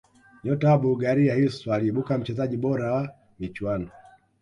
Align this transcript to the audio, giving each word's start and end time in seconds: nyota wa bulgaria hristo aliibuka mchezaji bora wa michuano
nyota 0.43 0.69
wa 0.69 0.77
bulgaria 0.77 1.35
hristo 1.35 1.73
aliibuka 1.73 2.17
mchezaji 2.17 2.57
bora 2.57 2.93
wa 2.93 3.09
michuano 3.39 3.89